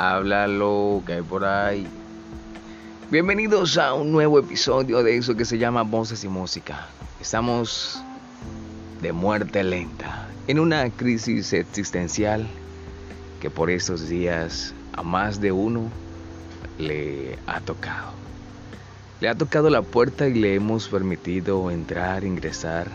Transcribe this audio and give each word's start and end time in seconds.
Háblalo, 0.00 1.02
que 1.04 1.14
hay 1.14 1.22
por 1.22 1.44
ahí. 1.44 1.84
Bienvenidos 3.10 3.76
a 3.78 3.94
un 3.94 4.12
nuevo 4.12 4.38
episodio 4.38 5.02
de 5.02 5.16
eso 5.16 5.34
que 5.34 5.44
se 5.44 5.58
llama 5.58 5.82
Voces 5.82 6.22
y 6.22 6.28
Música. 6.28 6.86
Estamos 7.20 8.00
de 9.02 9.12
muerte 9.12 9.64
lenta, 9.64 10.28
en 10.46 10.60
una 10.60 10.88
crisis 10.90 11.52
existencial 11.52 12.46
que 13.40 13.50
por 13.50 13.70
estos 13.70 14.08
días 14.08 14.72
a 14.92 15.02
más 15.02 15.40
de 15.40 15.50
uno 15.50 15.90
le 16.78 17.36
ha 17.48 17.60
tocado. 17.60 18.12
Le 19.20 19.28
ha 19.28 19.34
tocado 19.34 19.68
la 19.68 19.82
puerta 19.82 20.28
y 20.28 20.34
le 20.34 20.54
hemos 20.54 20.86
permitido 20.86 21.72
entrar, 21.72 22.22
ingresar 22.22 22.86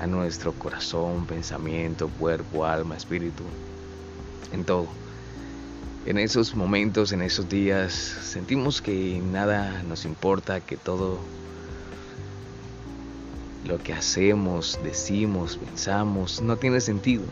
a 0.00 0.06
nuestro 0.06 0.52
corazón, 0.52 1.26
pensamiento, 1.26 2.08
cuerpo, 2.20 2.64
alma, 2.64 2.96
espíritu, 2.96 3.42
en 4.52 4.64
todo. 4.64 5.09
En 6.06 6.16
esos 6.16 6.54
momentos, 6.54 7.12
en 7.12 7.20
esos 7.20 7.48
días, 7.48 7.92
sentimos 7.92 8.80
que 8.80 9.20
nada 9.22 9.82
nos 9.82 10.06
importa, 10.06 10.60
que 10.60 10.78
todo 10.78 11.18
lo 13.66 13.78
que 13.78 13.92
hacemos, 13.92 14.78
decimos, 14.82 15.58
pensamos, 15.58 16.40
no 16.40 16.56
tiene 16.56 16.80
sentido, 16.80 17.24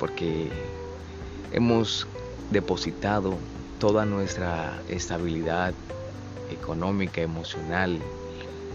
porque 0.00 0.50
hemos 1.52 2.08
depositado 2.50 3.38
toda 3.78 4.04
nuestra 4.04 4.82
estabilidad 4.88 5.72
económica, 6.50 7.20
emocional, 7.20 8.00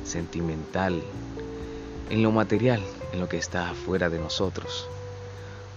sentimental, 0.06 1.04
en 2.10 2.24
lo 2.24 2.32
material, 2.32 2.82
en 3.12 3.20
lo 3.20 3.28
que 3.28 3.38
está 3.38 3.74
fuera 3.74 4.10
de 4.10 4.20
nosotros. 4.20 4.88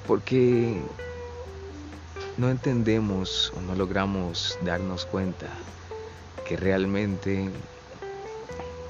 Porque 0.06 0.80
no 2.40 2.48
entendemos 2.48 3.52
o 3.54 3.60
no 3.60 3.74
logramos 3.74 4.58
darnos 4.64 5.04
cuenta 5.04 5.46
que 6.48 6.56
realmente 6.56 7.50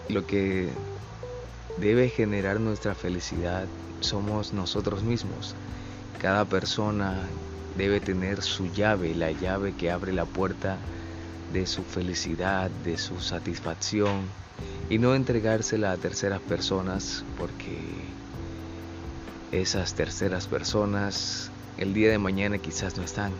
lo 0.08 0.24
que 0.24 0.68
debe 1.78 2.08
generar 2.08 2.60
nuestra 2.60 2.94
felicidad 2.94 3.66
somos 3.98 4.52
nosotros 4.52 5.02
mismos. 5.02 5.56
Cada 6.20 6.44
persona 6.44 7.18
debe 7.76 7.98
tener 7.98 8.40
su 8.40 8.72
llave, 8.72 9.16
la 9.16 9.32
llave 9.32 9.74
que 9.74 9.90
abre 9.90 10.12
la 10.12 10.26
puerta 10.26 10.78
de 11.52 11.66
su 11.66 11.82
felicidad, 11.82 12.70
de 12.70 12.96
su 12.98 13.18
satisfacción 13.18 14.28
y 14.88 14.98
no 14.98 15.16
entregársela 15.16 15.90
a 15.90 15.96
terceras 15.96 16.40
personas 16.40 17.24
porque 17.36 17.80
esas 19.50 19.94
terceras 19.94 20.46
personas 20.46 21.50
el 21.78 21.94
día 21.94 22.10
de 22.10 22.18
mañana 22.18 22.58
quizás 22.58 22.96
no 22.96 23.04
están. 23.04 23.32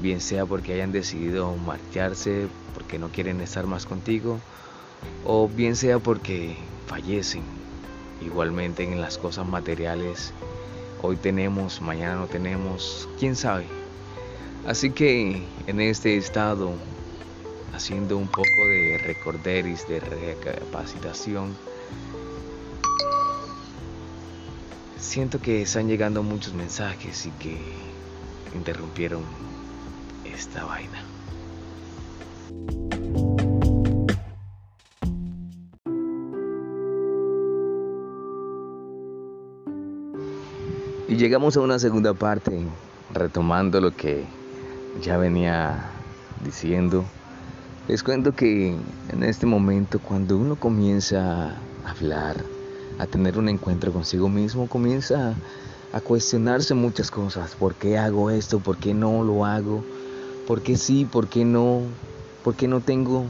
Bien 0.00 0.20
sea 0.20 0.44
porque 0.44 0.74
hayan 0.74 0.92
decidido 0.92 1.54
marcharse, 1.56 2.48
porque 2.74 2.98
no 2.98 3.08
quieren 3.10 3.40
estar 3.40 3.66
más 3.66 3.86
contigo, 3.86 4.38
o 5.24 5.48
bien 5.48 5.76
sea 5.76 5.98
porque 5.98 6.56
fallecen. 6.86 7.44
Igualmente 8.20 8.84
en 8.84 9.00
las 9.00 9.18
cosas 9.18 9.46
materiales, 9.46 10.32
hoy 11.02 11.16
tenemos, 11.16 11.80
mañana 11.80 12.16
no 12.16 12.26
tenemos, 12.26 13.08
quién 13.18 13.36
sabe. 13.36 13.66
Así 14.66 14.90
que 14.90 15.46
en 15.66 15.80
este 15.80 16.16
estado, 16.16 16.72
haciendo 17.74 18.16
un 18.16 18.28
poco 18.28 18.66
de 18.66 18.98
recorderis, 18.98 19.86
de 19.88 20.00
recapacitación, 20.00 21.56
siento 25.04 25.40
que 25.40 25.62
están 25.62 25.86
llegando 25.86 26.22
muchos 26.22 26.54
mensajes 26.54 27.26
y 27.26 27.30
que 27.32 27.56
interrumpieron 28.54 29.22
esta 30.24 30.64
vaina. 30.64 31.04
Y 41.06 41.16
llegamos 41.16 41.56
a 41.56 41.60
una 41.60 41.78
segunda 41.78 42.14
parte, 42.14 42.62
retomando 43.12 43.80
lo 43.80 43.94
que 43.94 44.24
ya 45.02 45.18
venía 45.18 45.84
diciendo, 46.42 47.04
les 47.88 48.02
cuento 48.02 48.34
que 48.34 48.74
en 49.12 49.22
este 49.22 49.44
momento 49.44 50.00
cuando 50.00 50.38
uno 50.38 50.56
comienza 50.56 51.50
a 51.50 51.90
hablar, 51.90 52.53
a 52.98 53.06
tener 53.06 53.38
un 53.38 53.48
encuentro 53.48 53.92
consigo 53.92 54.28
mismo, 54.28 54.68
comienza 54.68 55.34
a 55.92 56.00
cuestionarse 56.00 56.74
muchas 56.74 57.10
cosas. 57.10 57.54
¿Por 57.54 57.74
qué 57.74 57.98
hago 57.98 58.30
esto? 58.30 58.60
¿Por 58.60 58.78
qué 58.78 58.94
no 58.94 59.22
lo 59.22 59.44
hago? 59.44 59.82
¿Por 60.46 60.62
qué 60.62 60.76
sí? 60.76 61.04
¿Por 61.04 61.28
qué 61.28 61.44
no? 61.44 61.82
¿Por 62.42 62.54
qué 62.54 62.68
no 62.68 62.80
tengo? 62.80 63.26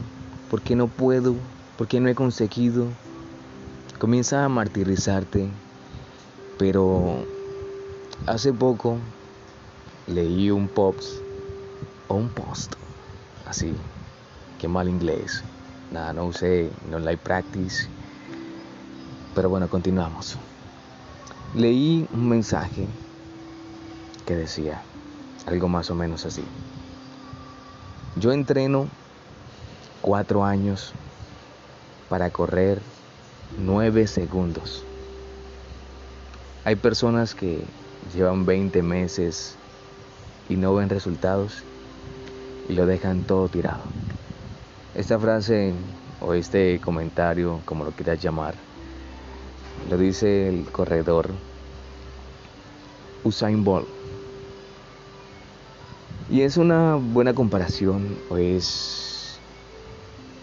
¿Por 0.49 0.61
qué 0.61 0.75
no 0.75 0.87
puedo? 0.87 1.35
¿Por 1.77 1.87
qué 1.87 1.99
no 1.99 2.09
he 2.09 2.15
conseguido? 2.15 2.87
Comienza 3.99 4.43
a 4.43 4.49
martirizarte. 4.49 5.49
Pero 6.57 7.25
hace 8.27 8.53
poco 8.53 8.97
leí 10.07 10.51
un 10.51 10.67
post 10.67 11.03
o 12.07 12.15
un 12.15 12.29
post, 12.29 12.73
así, 13.45 13.73
qué 14.59 14.67
mal 14.67 14.87
inglés, 14.87 15.43
nada, 15.91 16.13
no 16.13 16.27
usé, 16.27 16.71
no 16.89 16.99
like 16.99 17.21
practice, 17.23 17.89
pero 19.35 19.49
bueno, 19.49 19.67
continuamos. 19.67 20.37
Leí 21.53 22.07
un 22.13 22.29
mensaje 22.29 22.87
que 24.25 24.35
decía 24.35 24.81
algo 25.45 25.67
más 25.67 25.91
o 25.91 25.95
menos 25.95 26.25
así. 26.25 26.43
Yo 28.15 28.31
entreno 28.31 28.87
cuatro 30.01 30.45
años 30.45 30.93
para 32.09 32.29
correr 32.29 32.81
nueve 33.59 34.07
segundos. 34.07 34.83
Hay 36.63 36.77
personas 36.77 37.35
que 37.35 37.63
llevan 38.15 38.45
20 38.45 38.81
meses 38.81 39.55
y 40.47 40.55
no 40.55 40.73
ven 40.73 40.89
resultados 40.89 41.63
y 42.69 42.73
lo 42.73 42.85
dejan 42.85 43.23
todo 43.23 43.49
tirado. 43.49 43.83
Esta 44.95 45.19
frase 45.19 45.73
o 46.21 46.33
este 46.33 46.79
comentario, 46.79 47.59
como 47.65 47.83
lo 47.83 47.91
quieras 47.91 48.21
llamar, 48.21 48.55
lo 49.89 49.97
dice 49.97 50.49
el 50.49 50.65
corredor 50.71 51.29
Usain 53.23 53.63
Bolt. 53.63 53.87
Y 56.31 56.41
es 56.41 56.57
una 56.57 56.95
buena 56.95 57.33
comparación 57.33 58.17
o 58.29 58.37
es 58.37 59.39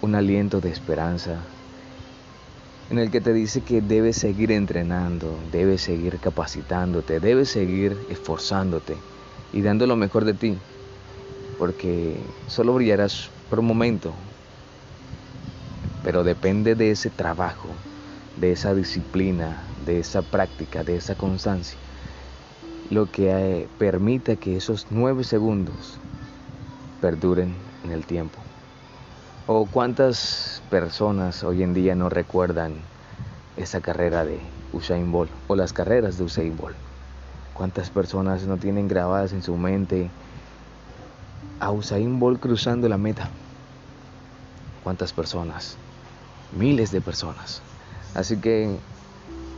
un 0.00 0.14
aliento 0.14 0.60
de 0.60 0.70
esperanza 0.70 1.38
en 2.92 2.98
el 2.98 3.10
que 3.10 3.22
te 3.22 3.32
dice 3.32 3.62
que 3.62 3.80
debes 3.80 4.16
seguir 4.16 4.52
entrenando, 4.52 5.34
debes 5.50 5.80
seguir 5.80 6.18
capacitándote, 6.18 7.20
debes 7.20 7.48
seguir 7.48 7.96
esforzándote 8.10 8.96
y 9.54 9.62
dando 9.62 9.86
lo 9.86 9.96
mejor 9.96 10.26
de 10.26 10.34
ti, 10.34 10.58
porque 11.58 12.16
solo 12.48 12.74
brillarás 12.74 13.30
por 13.48 13.60
un 13.60 13.66
momento, 13.66 14.12
pero 16.04 16.22
depende 16.22 16.74
de 16.74 16.90
ese 16.90 17.08
trabajo, 17.08 17.68
de 18.36 18.52
esa 18.52 18.74
disciplina, 18.74 19.62
de 19.84 20.00
esa 20.00 20.22
práctica, 20.22 20.84
de 20.84 20.96
esa 20.96 21.14
constancia, 21.14 21.78
lo 22.90 23.10
que 23.10 23.30
eh, 23.30 23.68
permite 23.78 24.36
que 24.36 24.56
esos 24.56 24.86
nueve 24.90 25.24
segundos 25.24 25.98
perduren 27.00 27.56
en 27.84 27.92
el 27.92 28.06
tiempo. 28.06 28.38
¿O 29.46 29.66
cuántas 29.66 30.62
personas 30.70 31.42
hoy 31.42 31.62
en 31.62 31.74
día 31.74 31.94
no 31.94 32.08
recuerdan 32.08 32.74
esa 33.56 33.80
carrera 33.80 34.24
de 34.24 34.40
Usain 34.72 35.10
Bolt 35.10 35.30
o 35.48 35.56
las 35.56 35.72
carreras 35.72 36.16
de 36.16 36.24
Usain 36.24 36.56
Bolt? 36.56 36.76
¿Cuántas 37.54 37.90
personas 37.90 38.46
no 38.46 38.56
tienen 38.56 38.88
grabadas 38.88 39.32
en 39.32 39.42
su 39.42 39.56
mente 39.56 40.10
a 41.60 41.70
Usain 41.70 42.18
Bolt 42.18 42.40
cruzando 42.40 42.88
la 42.88 42.98
meta? 42.98 43.30
¿Cuántas 44.82 45.12
personas? 45.12 45.76
Miles 46.52 46.90
de 46.92 47.00
personas. 47.00 47.62
Así 48.14 48.36
que 48.36 48.78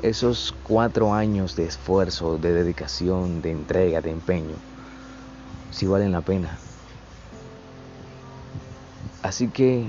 esos 0.03 0.55
cuatro 0.63 1.13
años 1.13 1.57
de 1.57 1.65
esfuerzo, 1.65 2.39
de 2.39 2.53
dedicación, 2.53 3.43
de 3.43 3.51
entrega, 3.51 4.01
de 4.01 4.11
empeño, 4.11 4.57
sí 5.71 5.87
valen 5.87 6.13
la 6.13 6.21
pena. 6.21 6.59
Así 9.23 9.49
que 9.49 9.89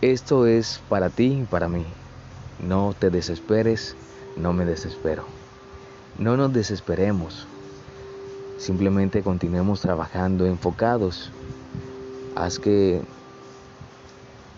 esto 0.00 0.46
es 0.46 0.82
para 0.88 1.08
ti 1.08 1.38
y 1.40 1.44
para 1.44 1.68
mí. 1.68 1.86
No 2.58 2.92
te 2.98 3.10
desesperes, 3.10 3.96
no 4.36 4.52
me 4.52 4.64
desespero. 4.64 5.24
No 6.18 6.36
nos 6.36 6.52
desesperemos. 6.52 7.46
Simplemente 8.58 9.22
continuemos 9.22 9.80
trabajando 9.80 10.46
enfocados. 10.46 11.30
Haz 12.36 12.58
que 12.58 13.00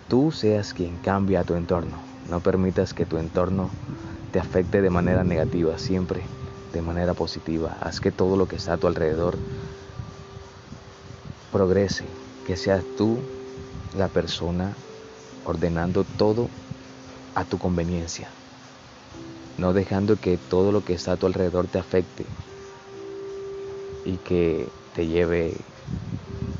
tú 0.08 0.32
seas 0.32 0.73
quien 0.73 0.96
cambia 0.99 1.44
tu 1.44 1.55
entorno. 1.55 2.05
No 2.28 2.40
permitas 2.43 2.93
que 2.93 3.06
tu 3.06 3.19
entorno 3.19 3.75
te 4.32 4.40
afecte 4.40 4.82
de 4.82 4.90
manera 4.90 5.25
negativa, 5.25 5.78
siempre 5.78 6.28
de 6.73 6.82
manera 6.82 7.14
positiva. 7.14 7.78
Haz 7.81 8.00
que 8.00 8.12
todo 8.12 8.37
lo 8.37 8.49
que 8.49 8.56
está 8.56 8.75
a 8.75 8.78
tu 8.78 8.87
alrededor 8.87 9.38
progrese, 11.50 12.12
que 12.44 12.56
seas 12.56 12.84
tú 12.96 13.23
la 13.93 14.08
persona 14.08 14.76
ordenando 15.44 16.05
todo 16.05 16.50
a 17.34 17.44
tu 17.44 17.58
conveniencia, 17.58 18.34
no 19.56 19.73
dejando 19.73 20.17
que 20.17 20.37
todo 20.37 20.73
lo 20.73 20.82
que 20.84 20.93
está 20.94 21.12
a 21.12 21.17
tu 21.17 21.26
alrededor 21.26 21.69
te 21.69 21.78
afecte 21.78 22.26
y 24.05 24.19
que 24.19 24.73
te 24.93 25.06
lleve 25.06 25.64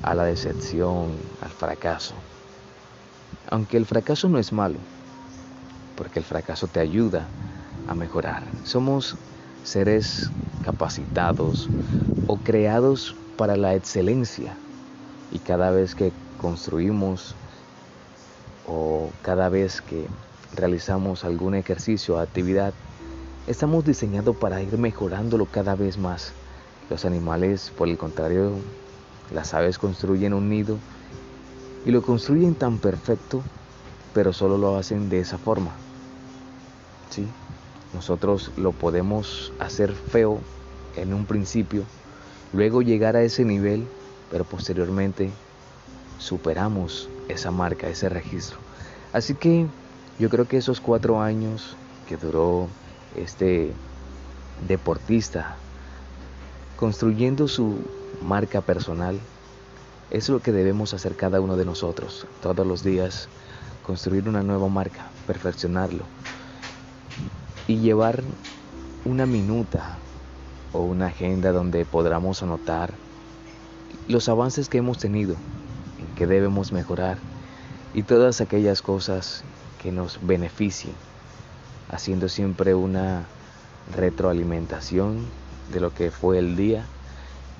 a 0.03 0.15
la 0.15 0.25
decepción, 0.25 1.21
al 1.41 1.53
fracaso. 1.53 2.23
Aunque 3.51 3.77
el 3.77 3.87
fracaso 3.87 4.29
no 4.29 4.39
es 4.39 4.53
malo, 4.53 4.81
porque 5.97 6.19
el 6.19 6.25
fracaso 6.25 6.67
te 6.67 6.81
ayuda 6.81 7.29
a 7.89 7.95
mejorar. 7.95 8.43
Somos 8.65 9.17
seres 9.65 10.31
capacitados 10.63 11.69
o 12.27 12.37
creados 12.37 13.17
para 13.37 13.57
la 13.57 13.75
excelencia 13.75 14.57
y 15.31 15.39
cada 15.39 15.71
vez 15.71 15.95
que 15.95 16.13
construimos 16.39 17.35
o 18.67 19.11
cada 19.23 19.49
vez 19.49 19.81
que 19.81 20.07
realizamos 20.55 21.25
algún 21.25 21.55
ejercicio 21.55 22.17
o 22.17 22.19
actividad, 22.19 22.73
estamos 23.47 23.85
diseñados 23.85 24.37
para 24.37 24.63
ir 24.63 24.77
mejorándolo 24.79 25.47
cada 25.47 25.75
vez 25.75 25.99
más. 25.99 26.33
Los 26.91 27.05
animales, 27.05 27.73
por 27.77 27.89
el 27.89 27.99
contrario, 27.99 28.53
las 29.33 29.55
aves 29.55 29.79
construyen 29.79 30.35
un 30.35 30.49
nido 30.49 30.79
y 31.85 31.91
lo 31.91 32.03
construyen 32.03 32.55
tan 32.55 32.79
perfecto, 32.79 33.43
pero 34.15 34.33
solo 34.33 34.59
lo 34.59 34.77
hacen 34.77 35.09
de 35.09 35.21
esa 35.21 35.39
forma. 35.39 35.86
¿Sí? 37.11 37.27
Nosotros 37.95 38.51
lo 38.57 38.73
podemos 38.73 39.53
hacer 39.59 39.93
feo 39.95 40.41
en 40.97 41.15
un 41.15 41.25
principio, 41.25 41.85
luego 42.53 42.83
llegar 42.83 43.17
a 43.17 43.23
ese 43.23 43.45
nivel, 43.45 43.87
pero 44.31 44.45
posteriormente 44.45 45.31
superamos 46.19 47.09
esa 47.29 47.51
marca, 47.51 47.89
ese 47.89 48.09
registro. 48.09 48.59
Así 49.13 49.35
que 49.35 49.67
yo 50.19 50.29
creo 50.29 50.47
que 50.47 50.57
esos 50.57 50.81
cuatro 50.81 51.21
años 51.23 51.77
que 52.09 52.17
duró 52.17 52.69
este 53.17 53.73
deportista 54.69 55.57
construyendo 56.77 57.49
su 57.49 57.79
marca 58.23 58.61
personal, 58.61 59.19
es 60.11 60.29
lo 60.29 60.41
que 60.41 60.53
debemos 60.53 60.95
hacer 60.95 61.17
cada 61.17 61.41
uno 61.41 61.57
de 61.57 61.65
nosotros 61.65 62.27
todos 62.43 62.67
los 62.67 62.85
días, 62.85 63.29
construir 63.85 64.29
una 64.29 64.43
nueva 64.43 64.69
marca, 64.69 65.11
perfeccionarlo 65.27 66.05
y 67.67 67.79
llevar 67.79 68.23
una 69.05 69.27
minuta 69.27 69.99
o 70.73 70.81
una 70.81 71.07
agenda 71.07 71.53
donde 71.53 71.85
podamos 71.85 72.43
anotar 72.43 72.95
los 74.09 74.29
avances 74.29 74.69
que 74.69 74.79
hemos 74.79 74.99
tenido, 74.99 75.35
en 75.99 76.15
que 76.15 76.27
debemos 76.27 76.73
mejorar 76.73 77.19
y 77.95 78.03
todas 78.03 78.41
aquellas 78.41 78.83
cosas 78.83 79.43
que 79.83 79.91
nos 79.91 80.25
beneficien, 80.27 80.95
haciendo 81.91 82.29
siempre 82.29 82.75
una 82.75 83.27
retroalimentación 83.97 85.25
de 85.73 85.81
lo 85.81 85.93
que 85.95 86.11
fue 86.11 86.39
el 86.39 86.57
día 86.57 86.85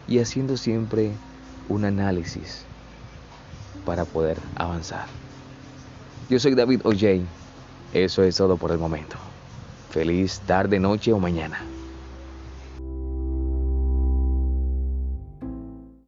y 0.07 0.19
haciendo 0.19 0.57
siempre 0.57 1.13
un 1.69 1.85
análisis 1.85 2.65
para 3.85 4.05
poder 4.05 4.39
avanzar. 4.57 5.07
Yo 6.29 6.39
soy 6.39 6.55
David 6.55 6.81
O'Jay. 6.85 7.25
Eso 7.93 8.23
es 8.25 8.37
todo 8.37 8.57
por 8.57 8.73
el 8.73 8.79
momento. 8.79 9.36
Feliz 9.91 10.41
tarde, 10.41 10.79
noche 10.79 11.13
o 11.13 11.19
mañana. 11.19 11.76